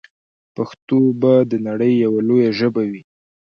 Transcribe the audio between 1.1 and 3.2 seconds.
به د نړۍ یوه لویه ژبه وي.